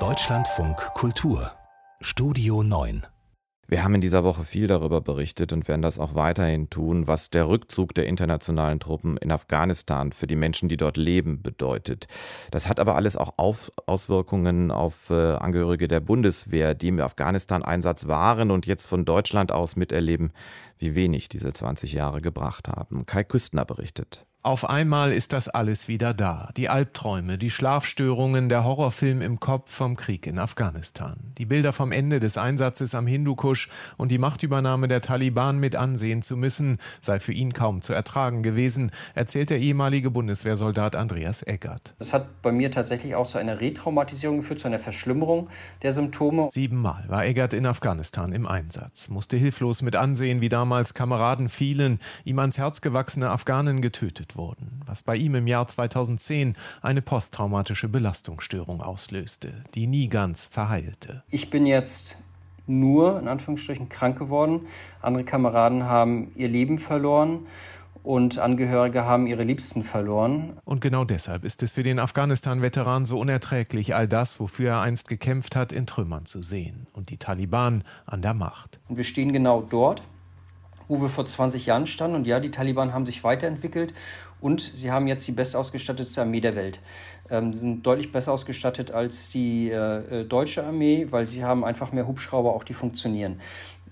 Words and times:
Deutschlandfunk 0.00 0.76
Kultur 0.94 1.52
Studio 2.00 2.64
9 2.64 3.06
wir 3.68 3.82
haben 3.82 3.94
in 3.94 4.00
dieser 4.00 4.24
Woche 4.24 4.42
viel 4.42 4.66
darüber 4.66 5.00
berichtet 5.00 5.52
und 5.52 5.68
werden 5.68 5.80
das 5.80 5.98
auch 5.98 6.14
weiterhin 6.14 6.68
tun, 6.70 7.06
was 7.06 7.30
der 7.30 7.48
Rückzug 7.48 7.94
der 7.94 8.06
internationalen 8.06 8.78
Truppen 8.78 9.16
in 9.16 9.32
Afghanistan 9.32 10.12
für 10.12 10.26
die 10.26 10.36
Menschen, 10.36 10.68
die 10.68 10.76
dort 10.76 10.96
leben, 10.96 11.40
bedeutet. 11.40 12.06
Das 12.50 12.68
hat 12.68 12.78
aber 12.78 12.96
alles 12.96 13.16
auch 13.16 13.34
auf 13.36 13.72
Auswirkungen 13.86 14.70
auf 14.70 15.08
äh, 15.10 15.36
Angehörige 15.36 15.88
der 15.88 16.00
Bundeswehr, 16.00 16.74
die 16.74 16.88
im 16.88 17.00
Afghanistan-Einsatz 17.00 18.06
waren 18.06 18.50
und 18.50 18.66
jetzt 18.66 18.86
von 18.86 19.04
Deutschland 19.04 19.50
aus 19.50 19.76
miterleben, 19.76 20.32
wie 20.78 20.94
wenig 20.94 21.28
diese 21.28 21.52
20 21.52 21.92
Jahre 21.94 22.20
gebracht 22.20 22.68
haben. 22.68 23.06
Kai 23.06 23.24
Küstner 23.24 23.64
berichtet. 23.64 24.26
Auf 24.46 24.68
einmal 24.68 25.10
ist 25.14 25.32
das 25.32 25.48
alles 25.48 25.88
wieder 25.88 26.12
da. 26.12 26.50
Die 26.58 26.68
Albträume, 26.68 27.38
die 27.38 27.48
Schlafstörungen, 27.48 28.50
der 28.50 28.62
Horrorfilm 28.62 29.22
im 29.22 29.40
Kopf 29.40 29.72
vom 29.72 29.96
Krieg 29.96 30.26
in 30.26 30.38
Afghanistan. 30.38 31.16
Die 31.38 31.46
Bilder 31.46 31.72
vom 31.72 31.92
Ende 31.92 32.20
des 32.20 32.36
Einsatzes 32.36 32.94
am 32.94 33.06
Hindukusch 33.06 33.70
und 33.96 34.10
die 34.10 34.18
Machtübernahme 34.18 34.86
der 34.86 35.00
Taliban 35.00 35.60
mit 35.60 35.76
ansehen 35.76 36.20
zu 36.20 36.36
müssen, 36.36 36.76
sei 37.00 37.20
für 37.20 37.32
ihn 37.32 37.54
kaum 37.54 37.80
zu 37.80 37.94
ertragen 37.94 38.42
gewesen, 38.42 38.90
erzählt 39.14 39.48
der 39.48 39.60
ehemalige 39.60 40.10
Bundeswehrsoldat 40.10 40.94
Andreas 40.94 41.42
Eggert. 41.42 41.94
Das 41.98 42.12
hat 42.12 42.42
bei 42.42 42.52
mir 42.52 42.70
tatsächlich 42.70 43.14
auch 43.14 43.26
zu 43.26 43.38
einer 43.38 43.62
Retraumatisierung 43.62 44.40
geführt, 44.42 44.60
zu 44.60 44.66
einer 44.66 44.78
Verschlimmerung 44.78 45.48
der 45.80 45.94
Symptome. 45.94 46.48
Siebenmal 46.50 47.06
war 47.08 47.24
Eggert 47.24 47.54
in 47.54 47.64
Afghanistan 47.64 48.30
im 48.30 48.46
Einsatz, 48.46 49.08
musste 49.08 49.38
hilflos 49.38 49.80
mit 49.80 49.96
ansehen, 49.96 50.42
wie 50.42 50.50
damals 50.50 50.92
Kameraden 50.92 51.48
fielen, 51.48 51.98
ihm 52.24 52.38
ans 52.40 52.58
Herz 52.58 52.82
gewachsene 52.82 53.30
Afghanen 53.30 53.80
getötet 53.80 54.33
wurden, 54.36 54.80
was 54.86 55.02
bei 55.02 55.16
ihm 55.16 55.34
im 55.34 55.46
Jahr 55.46 55.66
2010 55.66 56.54
eine 56.82 57.02
posttraumatische 57.02 57.88
Belastungsstörung 57.88 58.80
auslöste, 58.80 59.52
die 59.74 59.86
nie 59.86 60.08
ganz 60.08 60.44
verheilte. 60.44 61.22
Ich 61.30 61.50
bin 61.50 61.66
jetzt 61.66 62.16
nur 62.66 63.18
in 63.18 63.28
Anführungsstrichen 63.28 63.88
krank 63.88 64.18
geworden. 64.18 64.66
Andere 65.02 65.24
Kameraden 65.24 65.84
haben 65.84 66.32
ihr 66.34 66.48
Leben 66.48 66.78
verloren 66.78 67.46
und 68.04 68.38
Angehörige 68.38 69.04
haben 69.04 69.26
ihre 69.26 69.44
Liebsten 69.44 69.82
verloren. 69.82 70.58
Und 70.64 70.80
genau 70.80 71.04
deshalb 71.04 71.44
ist 71.44 71.62
es 71.62 71.72
für 71.72 71.82
den 71.82 71.98
Afghanistan-Veteran 71.98 73.06
so 73.06 73.18
unerträglich, 73.18 73.94
all 73.94 74.06
das, 74.06 74.38
wofür 74.38 74.72
er 74.72 74.80
einst 74.82 75.08
gekämpft 75.08 75.56
hat, 75.56 75.72
in 75.72 75.86
Trümmern 75.86 76.26
zu 76.26 76.42
sehen 76.42 76.86
und 76.92 77.08
die 77.08 77.16
Taliban 77.16 77.82
an 78.04 78.20
der 78.20 78.34
Macht. 78.34 78.78
Und 78.88 78.98
wir 78.98 79.04
stehen 79.04 79.32
genau 79.32 79.62
dort, 79.62 80.02
wo 80.88 81.00
wir 81.00 81.08
vor 81.08 81.26
20 81.26 81.66
Jahren 81.66 81.86
standen. 81.86 82.16
Und 82.16 82.26
ja, 82.26 82.40
die 82.40 82.50
Taliban 82.50 82.92
haben 82.92 83.06
sich 83.06 83.24
weiterentwickelt 83.24 83.94
und 84.40 84.60
sie 84.60 84.90
haben 84.90 85.06
jetzt 85.06 85.26
die 85.26 85.32
bestausgestattete 85.32 86.20
Armee 86.20 86.40
der 86.40 86.56
Welt. 86.56 86.80
Ähm, 87.30 87.54
sind 87.54 87.82
deutlich 87.82 88.12
besser 88.12 88.32
ausgestattet 88.32 88.90
als 88.90 89.30
die 89.30 89.70
äh, 89.70 90.20
äh, 90.20 90.24
deutsche 90.24 90.64
Armee, 90.64 91.06
weil 91.10 91.26
sie 91.26 91.44
haben 91.44 91.64
einfach 91.64 91.92
mehr 91.92 92.06
Hubschrauber, 92.06 92.52
auch 92.52 92.64
die 92.64 92.74
funktionieren. 92.74 93.40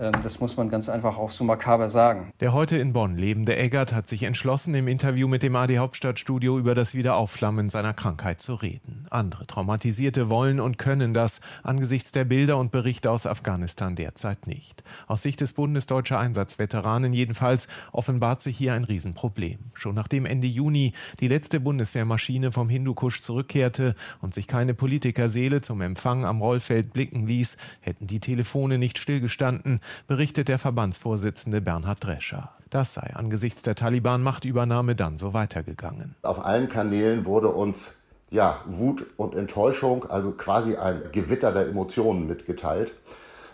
Ähm, 0.00 0.12
das 0.22 0.40
muss 0.40 0.56
man 0.56 0.70
ganz 0.70 0.88
einfach 0.88 1.18
auch 1.18 1.30
so 1.30 1.44
makaber 1.44 1.88
sagen. 1.88 2.32
Der 2.40 2.52
heute 2.52 2.78
in 2.78 2.92
Bonn 2.92 3.16
lebende 3.16 3.56
Eggert 3.56 3.92
hat 3.92 4.08
sich 4.08 4.22
entschlossen, 4.22 4.74
im 4.74 4.88
Interview 4.88 5.28
mit 5.28 5.42
dem 5.42 5.54
AD 5.54 5.78
Hauptstadtstudio 5.78 6.58
über 6.58 6.74
das 6.74 6.94
Wiederaufflammen 6.94 7.68
seiner 7.68 7.92
Krankheit 7.92 8.40
zu 8.40 8.54
reden. 8.54 9.06
Andere 9.10 9.46
Traumatisierte 9.46 10.30
wollen 10.30 10.58
und 10.60 10.78
können 10.78 11.12
das 11.12 11.40
angesichts 11.62 12.12
der 12.12 12.24
Bilder 12.24 12.56
und 12.56 12.72
Berichte 12.72 13.10
aus 13.10 13.26
Afghanistan 13.26 13.94
derzeit 13.94 14.46
nicht. 14.46 14.82
Aus 15.06 15.22
Sicht 15.22 15.40
des 15.40 15.52
Bundes 15.52 15.86
Deutscher 15.86 16.18
Einsatzveteranen 16.18 17.12
jedenfalls 17.12 17.68
offenbart 17.92 18.40
sich 18.40 18.56
hier 18.56 18.72
ein 18.72 18.84
Riesenproblem. 18.84 19.58
Schon 19.74 19.94
nachdem 19.94 20.24
Ende 20.24 20.46
Juni 20.46 20.94
die 21.20 21.28
letzte 21.28 21.60
Bundeswehrmaschine 21.60 22.52
vom 22.52 22.68
Hindukusch 22.68 23.20
zurückkehrte 23.20 23.94
und 24.22 24.32
sich 24.32 24.46
keine 24.46 24.72
Politikerseele 24.72 25.60
zum 25.60 25.82
Empfang 25.82 26.24
am 26.24 26.40
Rollfeld 26.40 26.92
blicken 26.92 27.26
ließ, 27.26 27.58
hätten 27.80 28.06
die 28.06 28.20
Telefone 28.20 28.78
nicht 28.78 28.98
stillgestanden, 28.98 29.80
berichtet 30.06 30.48
der 30.48 30.58
Verbandsvorsitzende 30.58 31.60
Bernhard 31.60 32.04
Drescher. 32.04 32.50
Das 32.70 32.94
sei 32.94 33.14
angesichts 33.14 33.62
der 33.62 33.74
Taliban-Machtübernahme 33.74 34.94
dann 34.94 35.18
so 35.18 35.34
weitergegangen. 35.34 36.14
Auf 36.22 36.44
allen 36.44 36.68
Kanälen 36.68 37.24
wurde 37.24 37.48
uns 37.48 37.92
ja, 38.30 38.60
Wut 38.66 39.06
und 39.16 39.34
Enttäuschung, 39.34 40.04
also 40.04 40.30
quasi 40.30 40.76
ein 40.76 41.02
Gewitter 41.12 41.52
der 41.52 41.66
Emotionen 41.66 42.26
mitgeteilt, 42.28 42.94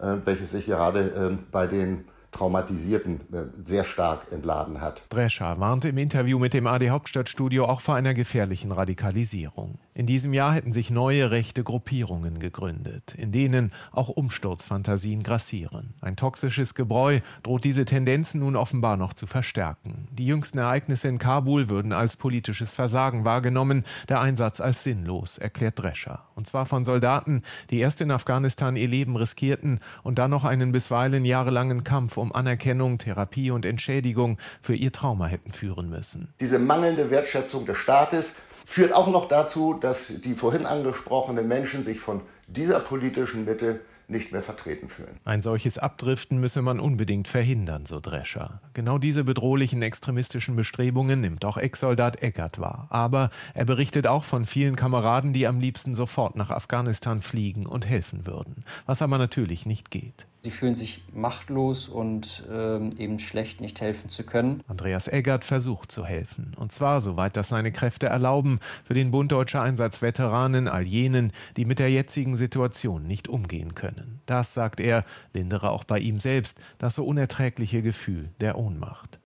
äh, 0.00 0.16
welches 0.24 0.52
sich 0.52 0.66
gerade 0.66 1.00
äh, 1.00 1.38
bei 1.50 1.66
den 1.66 2.04
Traumatisierten 2.32 3.20
äh, 3.32 3.44
sehr 3.62 3.84
stark 3.84 4.32
entladen 4.32 4.80
hat. 4.80 5.02
Drescher 5.08 5.58
warnte 5.58 5.88
im 5.88 5.98
Interview 5.98 6.38
mit 6.38 6.54
dem 6.54 6.66
AD 6.66 6.90
Hauptstadtstudio 6.90 7.66
auch 7.66 7.80
vor 7.80 7.96
einer 7.96 8.14
gefährlichen 8.14 8.72
Radikalisierung. 8.72 9.78
In 9.94 10.06
diesem 10.06 10.32
Jahr 10.32 10.54
hätten 10.54 10.72
sich 10.72 10.90
neue 10.90 11.30
rechte 11.30 11.64
Gruppierungen 11.64 12.38
gegründet, 12.38 13.14
in 13.18 13.32
denen 13.32 13.72
auch 13.92 14.08
Umsturzfantasien 14.08 15.22
grassieren. 15.22 15.94
Ein 16.00 16.16
toxisches 16.16 16.74
Gebräu 16.74 17.20
droht 17.42 17.64
diese 17.64 17.84
Tendenzen 17.84 18.40
nun 18.40 18.56
offenbar 18.56 18.96
noch 18.96 19.12
zu 19.12 19.26
verstärken. 19.26 20.08
Die 20.12 20.26
jüngsten 20.26 20.58
Ereignisse 20.58 21.08
in 21.08 21.18
Kabul 21.18 21.68
würden 21.68 21.92
als 21.92 22.16
politisches 22.16 22.74
Versagen 22.74 23.24
wahrgenommen, 23.24 23.84
der 24.08 24.20
Einsatz 24.20 24.60
als 24.60 24.84
sinnlos, 24.84 25.36
erklärt 25.36 25.78
Drescher. 25.78 26.29
Und 26.40 26.46
zwar 26.46 26.64
von 26.64 26.86
Soldaten, 26.86 27.42
die 27.68 27.80
erst 27.80 28.00
in 28.00 28.10
Afghanistan 28.10 28.74
ihr 28.74 28.88
Leben 28.88 29.14
riskierten 29.14 29.78
und 30.02 30.18
dann 30.18 30.30
noch 30.30 30.46
einen 30.46 30.72
bisweilen 30.72 31.26
jahrelangen 31.26 31.84
Kampf 31.84 32.16
um 32.16 32.34
Anerkennung, 32.34 32.96
Therapie 32.96 33.50
und 33.50 33.66
Entschädigung 33.66 34.38
für 34.62 34.74
ihr 34.74 34.90
Trauma 34.90 35.26
hätten 35.26 35.52
führen 35.52 35.90
müssen. 35.90 36.32
Diese 36.40 36.58
mangelnde 36.58 37.10
Wertschätzung 37.10 37.66
des 37.66 37.76
Staates 37.76 38.36
führt 38.64 38.94
auch 38.94 39.08
noch 39.08 39.28
dazu, 39.28 39.74
dass 39.74 40.06
die 40.22 40.34
vorhin 40.34 40.64
angesprochenen 40.64 41.46
Menschen 41.46 41.84
sich 41.84 42.00
von 42.00 42.22
dieser 42.46 42.80
politischen 42.80 43.44
Mitte 43.44 43.80
nicht 44.10 44.32
mehr 44.32 44.42
vertreten 44.42 44.88
fühlen. 44.88 45.18
Ein 45.24 45.42
solches 45.42 45.78
Abdriften 45.78 46.40
müsse 46.40 46.62
man 46.62 46.80
unbedingt 46.80 47.28
verhindern, 47.28 47.86
so 47.86 48.00
Drescher. 48.00 48.60
Genau 48.74 48.98
diese 48.98 49.24
bedrohlichen 49.24 49.82
extremistischen 49.82 50.56
Bestrebungen 50.56 51.20
nimmt 51.20 51.44
auch 51.44 51.56
Ex-Soldat 51.56 52.22
Eckert 52.22 52.58
wahr. 52.58 52.86
Aber 52.90 53.30
er 53.54 53.64
berichtet 53.64 54.06
auch 54.06 54.24
von 54.24 54.46
vielen 54.46 54.76
Kameraden, 54.76 55.32
die 55.32 55.46
am 55.46 55.60
liebsten 55.60 55.94
sofort 55.94 56.36
nach 56.36 56.50
Afghanistan 56.50 57.22
fliegen 57.22 57.66
und 57.66 57.86
helfen 57.86 58.26
würden. 58.26 58.64
Was 58.86 59.02
aber 59.02 59.18
natürlich 59.18 59.66
nicht 59.66 59.90
geht. 59.90 60.26
Sie 60.42 60.50
fühlen 60.50 60.74
sich 60.74 61.04
machtlos 61.12 61.88
und 61.88 62.44
ähm, 62.50 62.92
eben 62.96 63.18
schlecht, 63.18 63.60
nicht 63.60 63.80
helfen 63.80 64.08
zu 64.08 64.24
können. 64.24 64.62
Andreas 64.68 65.06
Eggert 65.06 65.44
versucht 65.44 65.92
zu 65.92 66.06
helfen. 66.06 66.54
Und 66.56 66.72
zwar, 66.72 67.02
soweit 67.02 67.36
das 67.36 67.50
seine 67.50 67.72
Kräfte 67.72 68.06
erlauben, 68.06 68.58
für 68.84 68.94
den 68.94 69.10
Bund 69.10 69.32
Deutscher 69.32 69.60
Einsatzveteranen, 69.60 70.66
all 70.66 70.82
jenen, 70.82 71.32
die 71.56 71.66
mit 71.66 71.78
der 71.78 71.90
jetzigen 71.90 72.38
Situation 72.38 73.06
nicht 73.06 73.28
umgehen 73.28 73.74
können. 73.74 74.20
Das, 74.24 74.54
sagt 74.54 74.80
er, 74.80 75.04
lindere 75.34 75.70
auch 75.70 75.84
bei 75.84 75.98
ihm 75.98 76.18
selbst 76.18 76.60
das 76.78 76.94
so 76.94 77.04
unerträgliche 77.04 77.82
Gefühl 77.82 78.30
der 78.40 78.56
Ohnmacht. 78.56 79.20